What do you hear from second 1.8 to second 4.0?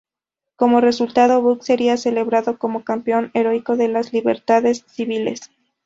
celebrado como campeón heroico de